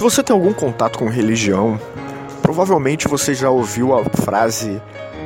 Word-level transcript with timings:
Se 0.00 0.02
você 0.02 0.22
tem 0.22 0.32
algum 0.32 0.54
contato 0.54 0.98
com 0.98 1.10
religião, 1.10 1.78
provavelmente 2.40 3.06
você 3.06 3.34
já 3.34 3.50
ouviu 3.50 3.94
a 3.94 4.02
frase 4.02 4.80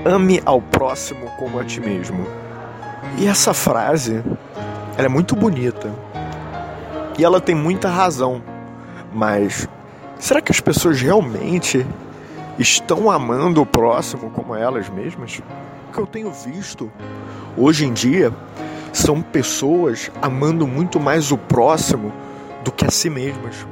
ame 0.05 0.43
ao 0.45 0.61
próximo 0.61 1.31
como 1.39 1.61
a 1.61 1.65
ti 1.65 1.81
mesmo. 1.81 2.27
E 3.17 3.25
essa 3.25 3.55
frase, 3.55 4.21
ela 4.97 5.07
é 5.07 5.09
muito 5.09 5.37
bonita. 5.37 5.95
E 7.17 7.25
ela 7.25 7.41
tem 7.41 7.55
muita 7.55 7.89
razão. 7.89 8.43
Mas 9.13 9.69
será 10.19 10.41
que 10.41 10.51
as 10.51 10.59
pessoas 10.59 11.01
realmente 11.01 11.87
estão 12.59 13.09
amando 13.09 13.63
o 13.63 13.67
próximo 13.67 14.29
como 14.31 14.57
elas 14.57 14.89
mesmas? 14.89 15.41
O 15.89 15.93
que 15.93 16.01
eu 16.01 16.07
tenho 16.09 16.33
visto 16.33 16.91
hoje 17.57 17.87
em 17.87 17.93
dia 17.93 18.33
são 18.93 19.23
pessoas 19.23 20.11
amando 20.21 20.67
muito 20.67 20.99
mais 20.99 21.31
o 21.31 21.39
próximo 21.39 22.13
do 22.65 22.73
que 22.73 22.85
a 22.85 22.91
si 22.91 23.09
mesmas. 23.09 23.65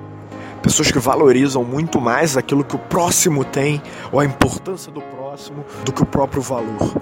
Pessoas 0.63 0.93
que 0.93 0.99
valorizam 1.01 1.65
muito 1.65 2.01
mais 2.01 2.37
aquilo 2.37 2.63
que 2.63 2.77
o 2.77 2.79
próximo 2.79 3.45
tem, 3.45 3.83
ou 4.13 4.21
a 4.21 4.25
importância 4.25 4.93
do 4.93 5.01
próximo, 5.01 5.65
do 5.85 5.93
que 5.93 6.03
o 6.03 6.07
próprio 6.07 6.41
valor. 6.41 6.95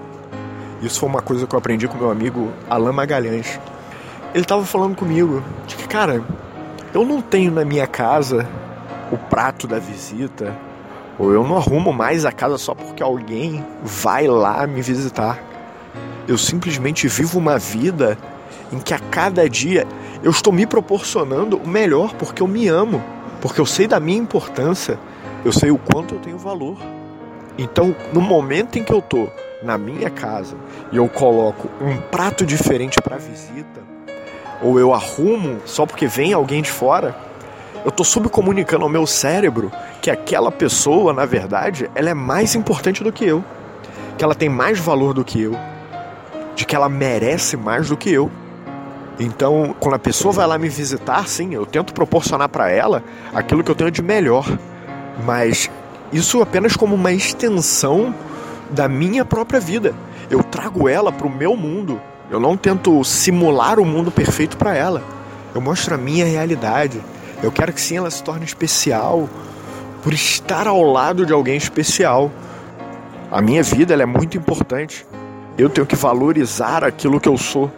Isso 0.80 0.98
foi 0.98 1.09
uma 1.10 1.20
coisa 1.20 1.46
que 1.46 1.55
eu 1.55 1.59
aprendi 1.59 1.86
com 1.86 1.98
meu 1.98 2.10
amigo 2.10 2.50
Alain 2.70 2.95
Magalhães. 2.95 3.60
Ele 4.33 4.45
estava 4.45 4.64
falando 4.64 4.96
comigo 4.96 5.45
de 5.66 5.77
que, 5.77 5.86
cara, 5.86 6.24
eu 6.95 7.05
não 7.05 7.20
tenho 7.20 7.52
na 7.52 7.62
minha 7.62 7.86
casa 7.86 8.48
o 9.12 9.19
prato 9.19 9.66
da 9.66 9.78
visita, 9.78 10.56
ou 11.19 11.30
eu 11.34 11.47
não 11.47 11.58
arrumo 11.58 11.92
mais 11.92 12.24
a 12.24 12.33
casa 12.33 12.56
só 12.56 12.74
porque 12.74 13.02
alguém 13.02 13.62
vai 13.83 14.27
lá 14.27 14.66
me 14.66 14.80
visitar. 14.80 15.38
Eu 16.27 16.38
simplesmente 16.38 17.06
vivo 17.08 17.38
uma 17.38 17.58
vida 17.58 18.16
em 18.72 18.78
que 18.78 18.95
a 18.95 18.98
cada 18.98 19.47
dia 19.50 19.86
eu 20.22 20.30
estou 20.30 20.50
me 20.50 20.64
proporcionando 20.64 21.58
o 21.58 21.69
melhor 21.69 22.14
porque 22.14 22.42
eu 22.42 22.48
me 22.48 22.66
amo 22.66 23.02
porque 23.40 23.60
eu 23.60 23.66
sei 23.66 23.86
da 23.86 23.98
minha 23.98 24.18
importância, 24.18 24.98
eu 25.44 25.52
sei 25.52 25.70
o 25.70 25.78
quanto 25.78 26.14
eu 26.14 26.20
tenho 26.20 26.38
valor. 26.38 26.76
Então, 27.58 27.94
no 28.12 28.20
momento 28.20 28.78
em 28.78 28.84
que 28.84 28.92
eu 28.92 29.02
tô 29.02 29.28
na 29.62 29.77
minha 29.77 30.08
casa 30.08 30.56
e 30.91 30.97
eu 30.97 31.08
coloco 31.08 31.69
um 31.80 31.97
prato 32.10 32.47
diferente 32.47 32.97
para 33.02 33.16
visita, 33.16 33.80
ou 34.62 34.78
eu 34.78 34.94
arrumo 34.94 35.60
só 35.64 35.86
porque 35.86 36.06
vem 36.06 36.32
alguém 36.32 36.62
de 36.62 36.70
fora, 36.70 37.14
eu 37.84 37.91
tô 37.91 38.05
subcomunicando 38.05 38.84
ao 38.84 38.91
meu 38.91 39.06
cérebro 39.06 39.72
que 40.02 40.10
aquela 40.10 40.52
pessoa, 40.52 41.12
na 41.12 41.25
verdade, 41.25 41.91
ela 41.94 42.10
é 42.10 42.14
mais 42.14 42.54
importante 42.54 43.02
do 43.02 43.12
que 43.12 43.25
eu, 43.25 43.44
que 44.19 44.25
ela 44.25 44.34
tem 44.34 44.48
mais 44.48 44.78
valor 44.78 45.14
do 45.14 45.25
que 45.25 45.41
eu, 45.41 45.56
de 46.54 46.66
que 46.66 46.77
ela 46.77 46.88
merece 46.88 47.56
mais 47.56 47.88
do 47.88 47.97
que 47.97 48.10
eu. 48.10 48.30
Então, 49.22 49.76
quando 49.78 49.96
a 49.96 49.98
pessoa 49.98 50.32
vai 50.32 50.46
lá 50.46 50.56
me 50.56 50.70
visitar, 50.70 51.28
sim, 51.28 51.52
eu 51.52 51.66
tento 51.66 51.92
proporcionar 51.92 52.48
para 52.48 52.70
ela 52.70 53.04
aquilo 53.34 53.62
que 53.62 53.70
eu 53.70 53.74
tenho 53.74 53.90
de 53.90 54.00
melhor. 54.00 54.46
Mas 55.26 55.70
isso 56.10 56.40
apenas 56.40 56.74
como 56.74 56.94
uma 56.94 57.12
extensão 57.12 58.14
da 58.70 58.88
minha 58.88 59.22
própria 59.22 59.60
vida. 59.60 59.94
Eu 60.30 60.42
trago 60.42 60.88
ela 60.88 61.12
para 61.12 61.26
o 61.26 61.30
meu 61.30 61.54
mundo. 61.54 62.00
Eu 62.30 62.41
não 62.41 62.56
tento 62.56 63.04
simular 63.04 63.78
o 63.78 63.84
mundo 63.84 64.10
perfeito 64.10 64.56
para 64.56 64.74
ela. 64.74 65.02
Eu 65.54 65.60
mostro 65.60 65.94
a 65.94 65.98
minha 65.98 66.24
realidade. 66.24 66.98
Eu 67.42 67.52
quero 67.52 67.74
que 67.74 67.80
sim 67.80 67.98
ela 67.98 68.10
se 68.10 68.22
torne 68.22 68.46
especial 68.46 69.28
por 70.02 70.14
estar 70.14 70.66
ao 70.66 70.80
lado 70.80 71.26
de 71.26 71.32
alguém 71.34 71.58
especial. 71.58 72.30
A 73.30 73.42
minha 73.42 73.62
vida 73.62 73.92
é 73.92 74.06
muito 74.06 74.38
importante. 74.38 75.06
Eu 75.58 75.68
tenho 75.68 75.86
que 75.86 75.94
valorizar 75.94 76.82
aquilo 76.82 77.20
que 77.20 77.28
eu 77.28 77.36
sou. 77.36 77.70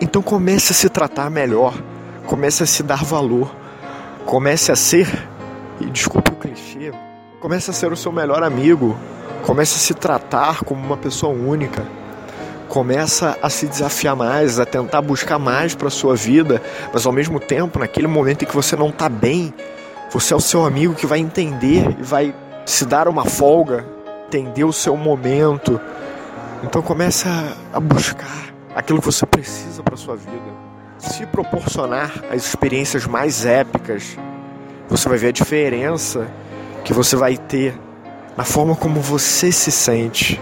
Então 0.00 0.22
comece 0.22 0.72
a 0.72 0.74
se 0.74 0.88
tratar 0.88 1.28
melhor, 1.28 1.74
comece 2.26 2.62
a 2.62 2.66
se 2.66 2.82
dar 2.84 3.02
valor, 3.02 3.52
comece 4.24 4.70
a 4.70 4.76
ser, 4.76 5.28
e 5.80 5.86
desculpe 5.86 6.30
o 6.30 6.36
clichê, 6.36 6.92
comece 7.40 7.70
a 7.70 7.72
ser 7.72 7.92
o 7.92 7.96
seu 7.96 8.12
melhor 8.12 8.44
amigo, 8.44 8.96
comece 9.44 9.74
a 9.74 9.78
se 9.78 9.94
tratar 9.94 10.62
como 10.62 10.84
uma 10.84 10.96
pessoa 10.96 11.32
única, 11.32 11.84
começa 12.68 13.36
a 13.42 13.50
se 13.50 13.66
desafiar 13.66 14.14
mais, 14.14 14.60
a 14.60 14.64
tentar 14.64 15.02
buscar 15.02 15.38
mais 15.38 15.74
para 15.74 15.90
sua 15.90 16.14
vida, 16.14 16.62
mas 16.92 17.04
ao 17.04 17.12
mesmo 17.12 17.40
tempo, 17.40 17.80
naquele 17.80 18.06
momento 18.06 18.44
em 18.44 18.46
que 18.46 18.54
você 18.54 18.76
não 18.76 18.90
está 18.90 19.08
bem, 19.08 19.52
você 20.12 20.32
é 20.32 20.36
o 20.36 20.40
seu 20.40 20.64
amigo 20.64 20.94
que 20.94 21.06
vai 21.06 21.18
entender 21.18 21.96
e 21.98 22.02
vai 22.02 22.32
se 22.64 22.84
dar 22.84 23.08
uma 23.08 23.24
folga, 23.24 23.84
entender 24.26 24.64
o 24.64 24.72
seu 24.72 24.96
momento. 24.96 25.80
Então 26.62 26.82
começa 26.82 27.28
a 27.72 27.80
buscar 27.80 28.57
aquilo 28.78 29.00
que 29.00 29.06
você 29.06 29.26
precisa 29.26 29.82
para 29.82 29.96
sua 29.96 30.14
vida. 30.14 30.30
Se 30.98 31.26
proporcionar 31.26 32.24
as 32.30 32.46
experiências 32.46 33.06
mais 33.06 33.44
épicas, 33.44 34.16
você 34.88 35.08
vai 35.08 35.18
ver 35.18 35.28
a 35.28 35.32
diferença 35.32 36.28
que 36.84 36.92
você 36.92 37.16
vai 37.16 37.36
ter 37.36 37.76
na 38.36 38.44
forma 38.44 38.76
como 38.76 39.00
você 39.00 39.50
se 39.50 39.72
sente. 39.72 40.40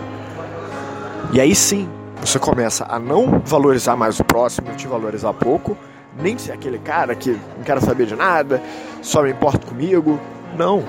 E 1.33 1.41
aí 1.41 1.55
sim, 1.55 1.89
você 2.21 2.39
começa 2.39 2.85
a 2.87 2.99
não 2.99 3.41
valorizar 3.43 3.97
mais 3.97 4.21
o 4.21 4.25
próximo, 4.25 4.75
te 4.77 4.87
valorizar 4.87 5.33
pouco, 5.33 5.75
nem 6.21 6.37
ser 6.37 6.53
aquele 6.53 6.79
cara 6.79 7.15
que 7.15 7.31
não 7.31 7.65
quer 7.65 7.81
saber 7.81 8.05
de 8.05 8.15
nada, 8.15 8.63
só 9.01 9.23
me 9.23 9.31
importa 9.31 9.67
comigo. 9.67 10.21
Não. 10.55 10.85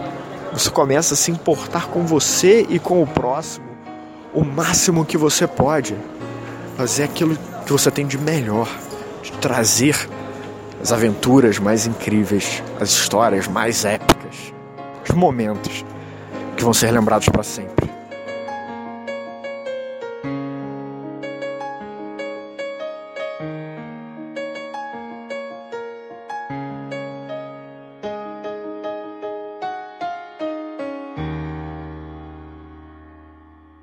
Você 0.51 0.69
começa 0.69 1.13
a 1.13 1.17
se 1.17 1.31
importar 1.31 1.87
com 1.87 2.05
você 2.05 2.65
e 2.67 2.77
com 2.77 3.01
o 3.01 3.07
próximo 3.07 3.65
o 4.33 4.43
máximo 4.43 5.05
que 5.05 5.17
você 5.17 5.47
pode 5.47 5.95
fazer 6.77 7.03
aquilo 7.03 7.35
que 7.65 7.71
você 7.71 7.89
tem 7.89 8.05
de 8.05 8.19
melhor, 8.19 8.69
de 9.23 9.31
trazer 9.33 10.07
as 10.79 10.91
aventuras 10.91 11.57
mais 11.57 11.87
incríveis, 11.87 12.63
as 12.79 12.89
histórias 12.89 13.47
mais 13.47 13.83
épicas, 13.83 14.53
os 15.03 15.15
momentos 15.15 15.83
que 16.55 16.63
vão 16.63 16.73
ser 16.73 16.91
lembrados 16.91 17.27
para 17.29 17.41
sempre. 17.41 17.86